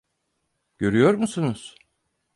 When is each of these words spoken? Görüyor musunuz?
Görüyor 0.77 1.13
musunuz? 1.13 1.75